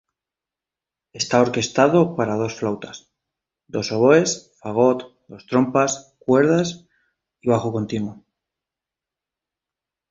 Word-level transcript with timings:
Está 1.21 1.35
orquestada 1.45 2.01
para 2.17 2.39
dos 2.41 2.53
flautas, 2.59 2.95
dos 3.73 3.87
oboes, 3.95 4.29
fagot, 4.59 4.99
dos 5.31 5.43
trompas, 5.49 5.91
cuerdas 6.25 6.67
y 7.43 7.45
bajo 7.51 7.69
continuo. 7.77 8.15